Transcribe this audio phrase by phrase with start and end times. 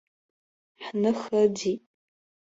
[0.85, 1.81] Ҳныха ыӡит!